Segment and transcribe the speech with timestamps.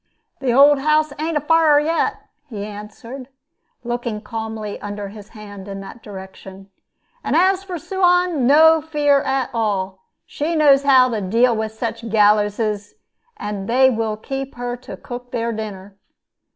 [0.39, 2.15] "The old house ain't afire yet,"
[2.49, 3.27] he answered,
[3.83, 6.71] looking calmly under his hand in that direction.
[7.23, 9.99] "And as for Suan, no fear at all.
[10.25, 12.95] She knows how to deal with such gallowses;
[13.37, 15.95] and they will keep her to cook their dinner.